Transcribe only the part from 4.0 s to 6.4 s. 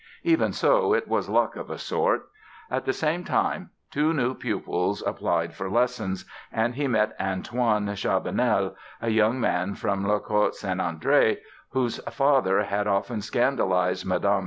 new pupils applied for lessons